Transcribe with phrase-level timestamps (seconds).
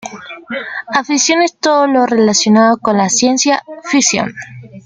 [0.95, 4.33] Aficiones: Todo lo relacionado con la Ciencia-Ficción.